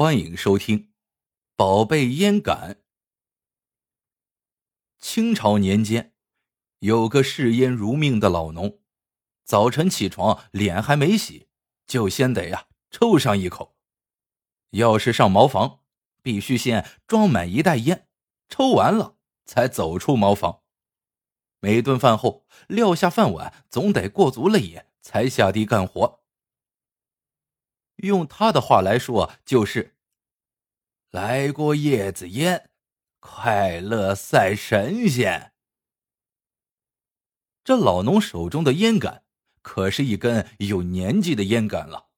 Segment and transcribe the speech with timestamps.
[0.00, 0.78] 欢迎收听
[1.56, 2.74] 《宝贝烟杆》。
[5.00, 6.12] 清朝年间，
[6.78, 8.78] 有个嗜烟如命的老农，
[9.44, 11.48] 早晨起床，脸还没洗，
[11.84, 13.76] 就先得呀抽上一口。
[14.70, 15.80] 要是上茅房，
[16.22, 18.06] 必须先装满一袋烟，
[18.48, 20.60] 抽完了才走出茅房。
[21.58, 26.22] 每顿饭后，撂下饭碗，总得过足了瘾，才下地干活。
[27.98, 29.96] 用他的话来说，就是
[31.10, 32.70] “来过叶子烟，
[33.20, 35.52] 快乐赛神仙。”
[37.64, 39.24] 这老农手中的烟杆，
[39.62, 42.08] 可是一根有年纪的烟杆了。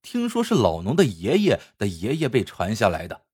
[0.00, 3.26] 听说是老农的爷爷的爷爷被传下来的。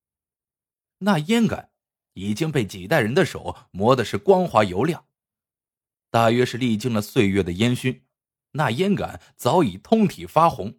[0.99, 1.71] 那烟杆
[2.13, 5.05] 已经被几代人的手磨的是光滑油亮，
[6.11, 8.05] 大约是历经了岁月的烟熏，
[8.51, 10.78] 那烟杆早已通体发红。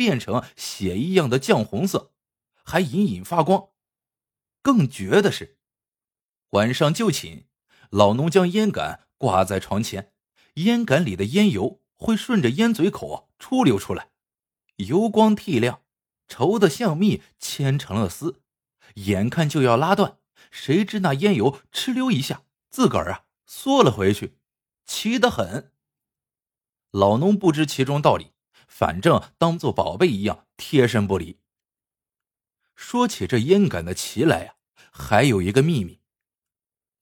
[0.00, 2.12] 变成血一样的绛红色，
[2.64, 3.68] 还隐隐发光。
[4.62, 5.58] 更绝的是，
[6.52, 7.44] 晚上就寝，
[7.90, 10.14] 老农将烟杆挂在床前，
[10.54, 14.08] 烟杆里的烟油会顺着烟嘴口出溜出来，
[14.76, 15.82] 油光剔亮，
[16.26, 18.40] 稠的像蜜牵成了丝，
[18.94, 20.16] 眼看就要拉断，
[20.50, 24.38] 谁知那烟油哧溜一下，自个儿啊缩了回去，
[24.86, 25.70] 奇得很。
[26.90, 28.32] 老农不知其中道理。
[28.70, 31.38] 反正当做宝贝一样贴身不离。
[32.76, 34.54] 说起这烟杆的奇来呀，
[34.90, 36.00] 还有一个秘密：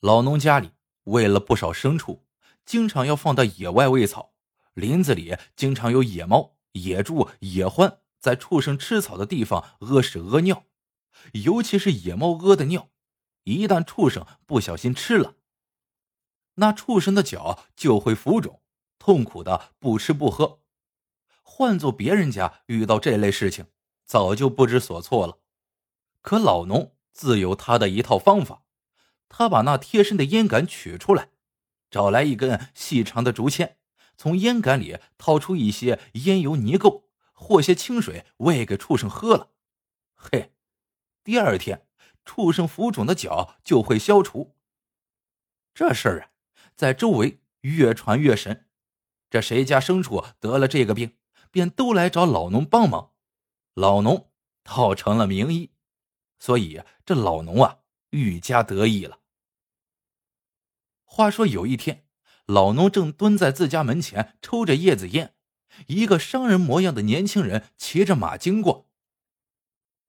[0.01, 0.73] 老农家里
[1.05, 2.25] 喂了不少牲畜，
[2.65, 4.33] 经常要放到野外喂草，
[4.73, 10.65] 林子里经常有野猫、野猪、野獾在畜生吃草的地方屙屎屙尿，
[11.45, 12.89] 尤其是野猫屙的尿，
[13.45, 15.37] 一旦畜生不小心吃了，
[16.55, 18.61] 那畜生的脚就会浮肿，
[18.99, 20.61] 痛苦的不吃不喝。
[21.51, 23.67] 换做别人家遇到这类事情，
[24.05, 25.39] 早就不知所措了。
[26.21, 28.63] 可老农自有他的一套方法，
[29.29, 31.31] 他把那贴身的烟杆取出来，
[31.91, 33.77] 找来一根细长的竹签，
[34.17, 39.49] 从烟杆里掏出一些烟油泥垢或些清水，喂给畜生喝了。
[40.15, 40.53] 嘿，
[41.25, 41.89] 第二天
[42.25, 44.55] 畜生浮肿的脚就会消除。
[45.75, 46.31] 这事儿啊，
[46.77, 48.67] 在周围越传越神。
[49.29, 51.18] 这谁家牲畜得了这个病？
[51.51, 53.13] 便都来找老农帮忙，
[53.75, 54.31] 老农
[54.63, 55.71] 倒成了名医，
[56.39, 57.79] 所以这老农啊
[58.11, 59.21] 愈加得意了。
[61.05, 62.07] 话说有一天，
[62.47, 65.35] 老农正蹲在自家门前抽着叶子烟，
[65.87, 68.89] 一个商人模样的年轻人骑着马经过，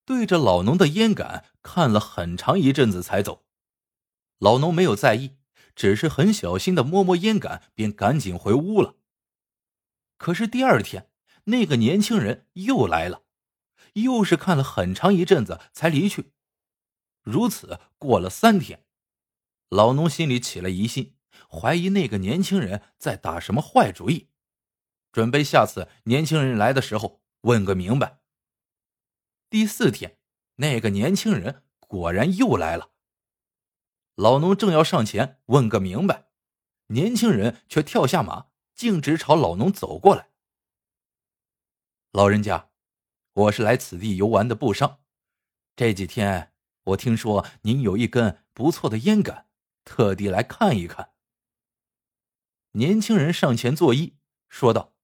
[0.06, 3.46] 对着老农的烟杆看了很长一阵子才走。
[4.40, 5.38] 老农没有在意，
[5.76, 8.96] 只是很小心的摸摸烟杆，便赶紧回屋了。
[10.18, 11.09] 可是第二天。
[11.50, 13.24] 那个年轻人又来了，
[13.94, 16.32] 又是看了很长一阵子才离去。
[17.22, 18.86] 如此过了三天，
[19.70, 21.16] 老农心里起了疑心，
[21.50, 24.30] 怀疑那个年轻人在打什么坏主意，
[25.12, 28.20] 准备下次年轻人来的时候问个明白。
[29.50, 30.20] 第四天，
[30.58, 32.92] 那个年轻人果然又来了。
[34.16, 36.28] 老农正要上前问个明白，
[36.88, 40.29] 年轻人却跳下马，径直朝老农走过来。
[42.12, 42.72] 老人家，
[43.34, 45.00] 我是来此地游玩的布商。
[45.75, 46.56] 这几天
[46.86, 49.47] 我听说您有一根不错的烟杆，
[49.84, 51.14] 特地来看一看。
[52.72, 54.16] 年轻人上前作揖，
[54.50, 54.96] 说道：“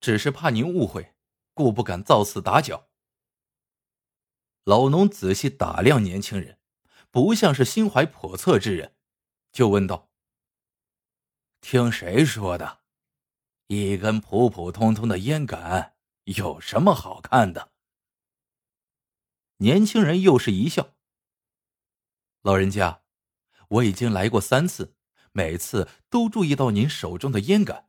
[0.00, 1.16] 只是怕您误会，
[1.52, 2.88] 故不敢造次打搅。”
[4.62, 6.60] 老农仔细打量年轻人，
[7.10, 8.94] 不像是心怀叵测之人，
[9.50, 10.12] 就问道
[11.60, 12.78] ：“听谁说的？”
[13.72, 15.94] 一根普普通通的烟杆
[16.24, 17.70] 有什么好看的？
[19.58, 20.96] 年轻人又是一笑。
[22.42, 23.02] 老人家，
[23.68, 24.96] 我已经来过三次，
[25.30, 27.88] 每次都注意到您手中的烟杆，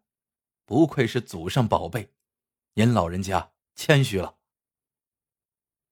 [0.65, 2.13] 不愧是祖上宝贝，
[2.75, 4.37] 您老人家谦虚了。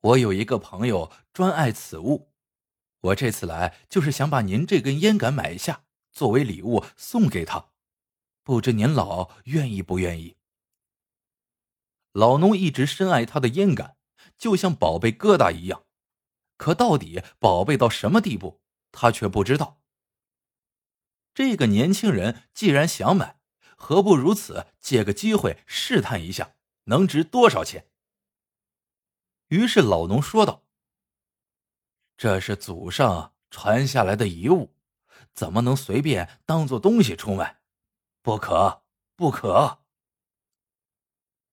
[0.02, 2.32] 我有一个朋友专爱此物，
[3.02, 7.69] 我这次来就是想把您这根烟杆买下，作为礼物送给他。
[8.44, 10.38] 不知年老愿意不愿意？
[12.12, 13.96] 老农一直深爱他的烟杆，
[14.38, 15.86] 就像宝贝疙瘩一样。
[16.58, 19.82] 可到底宝贝到什么地步，他却不知道。
[21.34, 23.40] 这个年轻人既然想买，
[23.78, 24.66] 何不如此？
[24.82, 27.88] 借个机会试探一下，能值多少钱？
[29.50, 30.66] 于是老农说道
[32.18, 34.76] ：“这是祖上传下来的遗物，
[35.34, 37.59] 怎么能随便当做东西出卖？”
[38.22, 38.84] 不可，
[39.16, 39.80] 不可！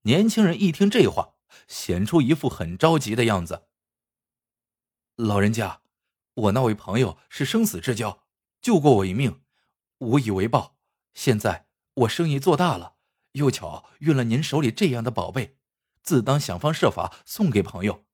[0.02, 1.34] 年轻人一听这话，
[1.68, 3.68] 显出一副很着急的样子。
[5.14, 5.82] 老人家，
[6.34, 8.24] 我那位朋友是生死之交，
[8.60, 9.42] 救过我一命，
[9.98, 10.76] 无以为报。
[11.14, 12.96] 现在我生意做大了，
[13.32, 15.56] 又巧运了您手里这样的宝贝，
[16.02, 18.04] 自当想方设法送给朋友。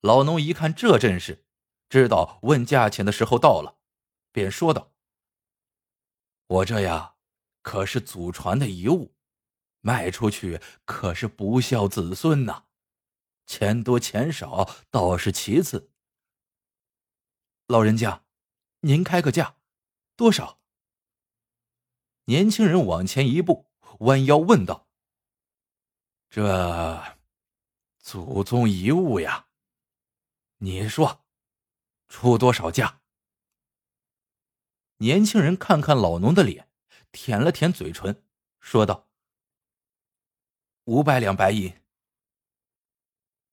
[0.00, 1.46] 老农一看这阵势，
[1.88, 3.78] 知道问价钱的时候到了，
[4.32, 4.92] 便说道
[6.48, 7.14] ：“我这呀，
[7.62, 9.14] 可是祖传的遗物。”
[9.80, 12.64] 卖出去可是不孝子孙呐，
[13.46, 15.92] 钱多钱少倒是其次。
[17.68, 18.24] 老人家，
[18.80, 19.56] 您开个价，
[20.16, 20.60] 多少？
[22.24, 24.88] 年轻人往前一步，弯腰问道
[26.28, 27.00] ：“这
[28.00, 29.46] 祖宗遗物呀，
[30.56, 31.24] 你说，
[32.08, 33.00] 出多少价？”
[34.98, 36.68] 年轻人看看老农的脸，
[37.12, 38.22] 舔了舔嘴唇，
[38.60, 39.08] 说道。
[40.84, 41.72] 五百两白银，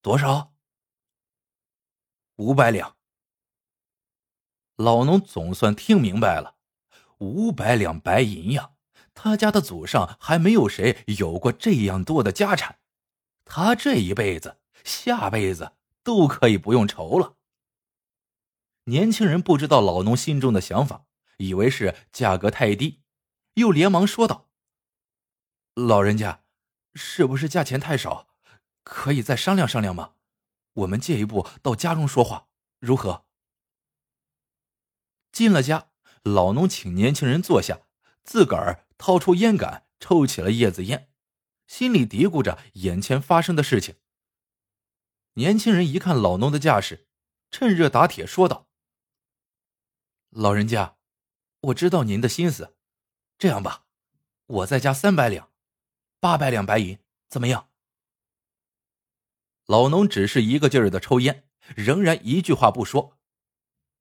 [0.01, 0.53] 多少？
[2.37, 2.95] 五百两。
[4.77, 6.55] 老农总算听明白了，
[7.19, 8.71] 五百两白银呀！
[9.13, 12.79] 他家的祖上还没有谁有过这样多的家产，
[13.45, 17.37] 他这一辈子、下辈子都可以不用愁了。
[18.85, 21.05] 年轻人不知道老农心中的想法，
[21.37, 23.01] 以为是价格太低，
[23.55, 24.49] 又连忙说道
[25.75, 26.43] ：“老人家。”
[26.97, 28.29] 是不是价钱太少？
[28.83, 30.13] 可以再商量商量吗？
[30.71, 32.47] 我们借一步到家中说话，
[32.79, 33.25] 如何？
[35.33, 35.89] 进了家，
[36.23, 37.81] 老农请年轻人坐下，
[38.23, 41.11] 自个儿掏出烟杆，抽起了叶子烟，
[41.67, 43.97] 心里嘀咕着眼前发生的事情。
[45.33, 47.09] 年轻人一看老农的架势，
[47.51, 48.69] 趁热打铁说道
[50.31, 50.97] ：“老人家，
[51.65, 52.75] 我知道您的心思，
[53.37, 53.85] 这样吧，
[54.45, 55.51] 我再加三百两。”
[56.19, 57.69] 八百两白银怎么样？
[59.65, 63.19] 老农只是一个劲儿的抽烟，仍然一句话不说。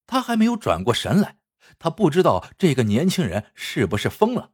[0.06, 1.38] 他还没有转过神来，
[1.78, 4.52] 他不知道这个年轻人是不是疯了。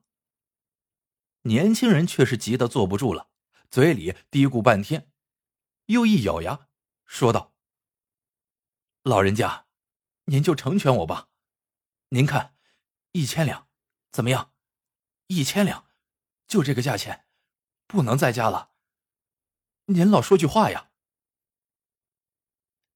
[1.42, 3.28] 年轻人却是急得坐不住了，
[3.70, 5.10] 嘴里嘀咕半天，
[5.86, 6.68] 又一咬牙
[7.06, 7.54] 说道
[9.02, 9.66] ：“老人家，
[10.26, 11.28] 您就成全我吧。
[12.10, 12.54] 您看，
[13.12, 13.68] 一千两
[14.10, 14.52] 怎么样？
[15.26, 15.88] 一千两，
[16.46, 17.26] 就这个价钱。”
[17.90, 18.70] 不能再加了。
[19.86, 20.92] 您老说句话呀！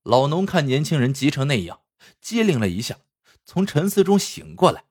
[0.04, 1.84] 老农看年轻人急成那样，
[2.20, 3.00] 机灵了一下，
[3.44, 4.84] 从沉思中醒过来。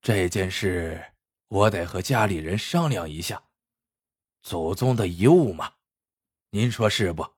[0.00, 1.14] 这件事
[1.48, 3.48] 我得和家里人商量一下，
[4.40, 5.74] 祖宗的遗物嘛，
[6.50, 7.34] 您说是不？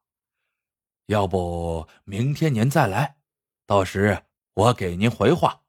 [1.06, 3.22] 要不明天您再来，
[3.64, 5.64] 到时我给您回话。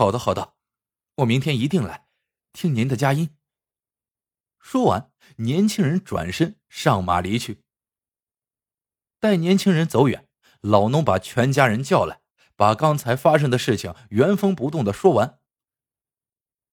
[0.00, 0.54] 好的，好的，
[1.16, 2.06] 我明天一定来。
[2.54, 3.36] 听您的佳音。
[4.58, 7.62] 说完，年轻人转身上马离去。
[9.18, 10.26] 待年轻人走远，
[10.62, 12.22] 老农把全家人叫来，
[12.56, 15.38] 把刚才发生的事情原封不动的说完。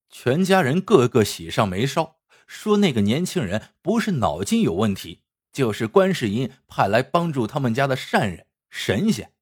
[0.08, 2.16] 全家人个个喜上眉梢，
[2.46, 5.20] 说那个年轻人不是脑筋有问题，
[5.52, 9.34] 就是观世音派来帮助他们家的善人神仙，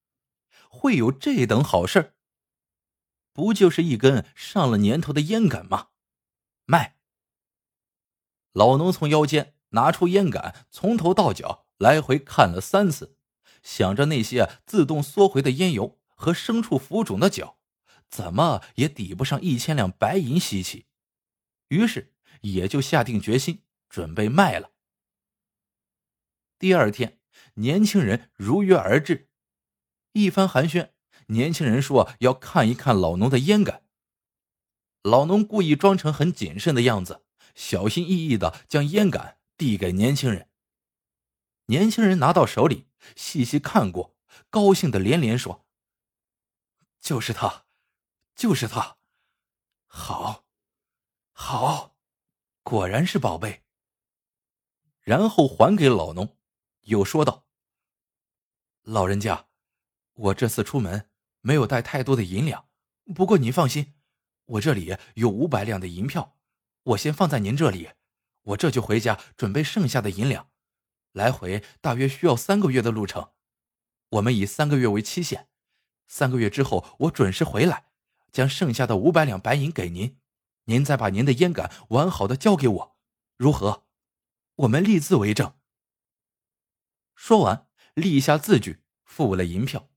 [0.68, 2.14] 会有这等好事
[3.36, 5.88] 不就是一根上了年头的烟杆吗？
[6.64, 6.96] 卖。
[8.52, 13.18] 老农从腰间拿出烟杆，从头到脚来回看了三次，
[13.62, 17.58] 想着那些自动缩回的烟油和牲畜浮肿的脚，
[18.08, 20.86] 怎么也抵不上一千两白银稀奇，
[21.68, 24.70] 于是也就下定决心准备卖了。
[26.58, 27.20] 第二天，
[27.56, 29.28] 年轻人如约而至，
[30.12, 30.92] 一番寒暄，
[31.26, 33.82] 年轻人说要看一看老农的烟杆。
[35.02, 40.50] 老农故意装成很谨慎的样子，小心翼翼的将烟杆递给年轻人。
[41.66, 44.16] 年轻人拿到手里，细细看过，
[44.50, 45.66] 高兴的连连说
[47.00, 47.66] ：“就是他，
[48.34, 48.98] 就是他，
[49.86, 50.44] 好，
[51.32, 51.96] 好，
[52.62, 53.64] 果然是宝贝。”
[55.02, 56.36] 然后还给老农，
[56.82, 57.46] 又说道
[58.82, 59.48] ：“老人家，
[60.14, 61.08] 我这次出门
[61.46, 62.66] 没有带太多的银两，
[63.14, 63.94] 不过您放心。”
[64.46, 66.36] 我这里有五百两的银票，
[66.82, 67.90] 我先放在您这里，
[68.42, 70.50] 我这就回家准备剩下的银两。
[71.12, 73.30] 来回大约需要三个月的路程，
[74.08, 75.46] 我们以三个月为期限，
[76.08, 77.90] 三个月之后我准时回来，
[78.32, 80.18] 将剩下的五百两白银给您，
[80.64, 82.96] 您再把您的烟杆完好的交给我，
[83.36, 83.84] 如何？
[84.56, 85.54] 我们立字为证。
[87.14, 89.88] 说完，立下字据，付了银票。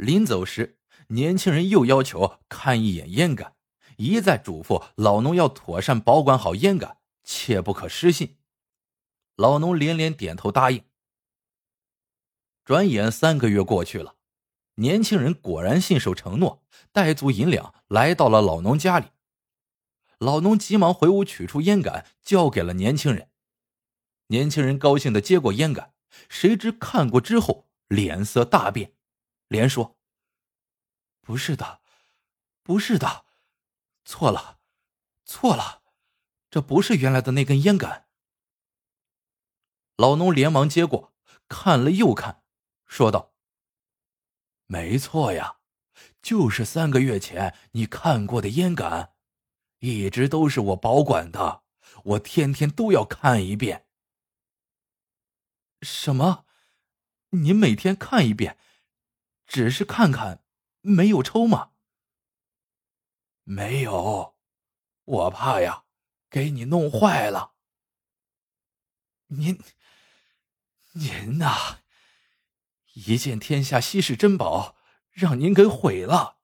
[0.00, 0.78] 临走时。
[1.08, 3.54] 年轻人又要求看一眼烟杆，
[3.96, 8.36] 一再嘱咐老农要妥善保管好烟杆，切不可失信。
[9.34, 10.84] 老农连连点头答应。
[12.64, 14.14] 转眼三个月过去了，
[14.76, 19.06] 年轻人果然信守承诺，带足银两来到了老农家里。
[20.18, 23.30] 老农急忙回屋取出烟杆，交给了年轻人。
[24.28, 25.92] 年轻人高兴的接过烟杆，
[26.28, 28.92] 谁知看过之后脸色大变，
[29.50, 29.98] 连说
[31.20, 31.80] ：“不是的，
[32.62, 33.26] 不是的，
[34.04, 34.60] 错了，
[35.24, 35.82] 错了，
[36.48, 38.06] 这不是原来的那根烟杆。”
[39.98, 41.12] 老农连忙接过，
[41.48, 42.44] 看了又看，
[42.86, 43.34] 说道
[44.66, 45.58] ：“没错呀，
[46.22, 49.14] 就是三个月前你看过的烟杆。”
[49.80, 51.64] 一直都是我保管的，
[52.04, 53.88] 我天天都要看一遍。
[55.82, 56.46] 什么？
[57.30, 58.56] 您每天看一遍，
[59.50, 60.44] 只是看看，
[60.80, 61.72] 没有抽吗？
[63.42, 64.36] 没有，
[65.04, 65.86] 我怕呀，
[66.30, 67.54] 给你弄坏了。
[69.26, 69.60] 您，
[70.92, 71.80] 您呐，
[72.92, 74.76] 一件天下稀世珍宝，
[75.10, 76.38] 让您给毁了。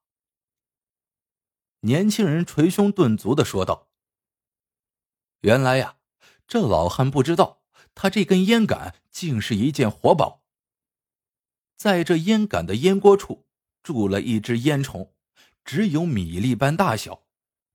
[1.79, 3.87] 年轻人捶胸顿足的说道
[5.39, 5.97] ：“原来呀，
[6.45, 7.63] 这老汉不知道，
[7.95, 10.43] 他这根烟杆竟是一件活宝。
[11.77, 13.45] 在这烟杆的烟锅处
[13.83, 15.13] 住了一只烟虫，
[15.63, 17.27] 只有米粒般大小，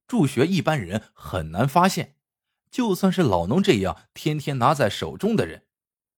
[0.08, 2.16] 助学一般人很难发现。
[2.70, 5.66] 就算是老农这样天天拿在手中的人，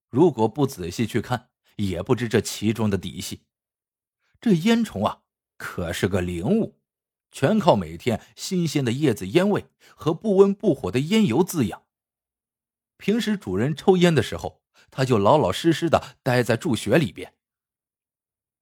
[0.09, 3.43] 如果不仔细去看，也不知这其中的底细。
[4.41, 5.23] 这烟虫啊，
[5.59, 6.81] 可是个灵物。”
[7.31, 11.83] 全靠每天新鲜的叶子烟味和不温不火的烟油滋养。
[12.97, 14.63] 平时主人抽烟的时候，
[14.93, 17.35] 他就老老实实的待在住穴里边。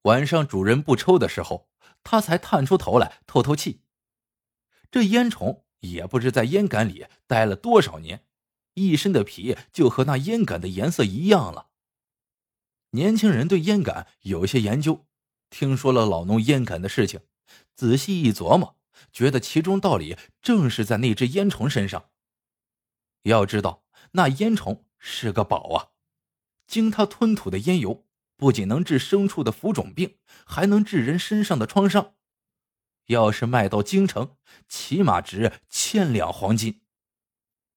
[0.03, 1.69] 晚上主人不抽的时候，
[2.03, 3.83] 他才探出头来透透气。
[4.91, 8.27] 这烟虫也不知在烟杆里待了多少年，
[8.75, 11.69] 一身的皮就和那烟杆的颜色一样了。
[12.91, 15.07] 年轻人对烟杆有些研究，
[15.49, 17.21] 听说了老农烟杆的事情。
[17.75, 18.77] 仔细一琢磨，
[19.13, 22.11] 觉得其中道理正是在那只烟虫身上。
[23.23, 25.89] 要知道，那烟虫是个宝啊！
[26.67, 28.05] 经它吞吐的烟油，
[28.43, 32.17] 不仅能治牲畜的浮肿病，还能治人身上的创伤。
[33.07, 36.83] 要是卖到京城，起码值千两黄金。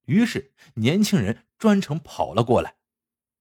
[0.05, 2.77] 于是，年轻人专程跑了过来。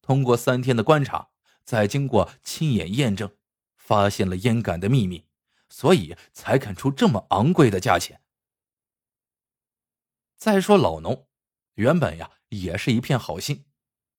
[0.02, 1.30] 通过三天的观察，
[1.64, 3.34] 再经过亲眼验证，
[3.78, 5.24] 发现了烟杆的秘密。
[5.70, 8.20] 所以才肯出这么昂贵的价钱。
[10.36, 11.26] 再说老农，
[11.76, 13.64] 原本呀也是一片好心，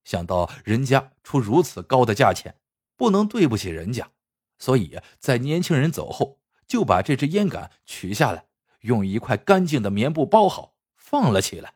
[0.03, 2.59] 想到人家出如此高的价钱，
[2.95, 4.11] 不能对不起人家，
[4.57, 8.47] 所以在年轻人走后，就把这支烟杆取下来，
[8.81, 11.75] 用一块干净的棉布包好，放了起来。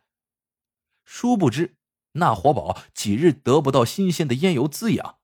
[1.04, 1.76] 殊不知，
[2.14, 5.18] 那活宝几日得不到新鲜的烟油滋养，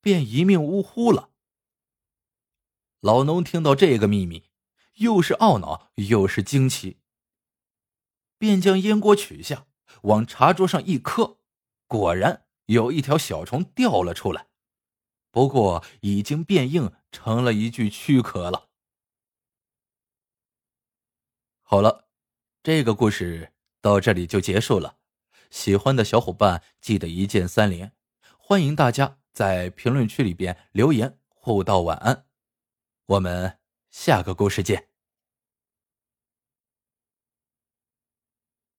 [0.00, 1.30] 便一命呜呼了。
[3.00, 4.50] 老农听到这个秘密，
[4.94, 6.98] 又是懊恼又是惊奇，
[8.38, 9.66] 便将烟锅取下，
[10.02, 11.38] 往茶桌上一磕，
[11.86, 14.46] 果然有一条小虫掉了出来，
[15.32, 18.68] 不过已经变硬成了一具躯壳了。
[21.62, 22.06] 好了，
[22.62, 24.98] 这个故事到这里就结束了。
[25.50, 27.92] 喜欢的小伙伴记得一键三连，
[28.38, 32.26] 欢迎大家在评论区里边留言互道晚安。
[33.06, 33.58] 我们
[33.90, 34.91] 下个故事见。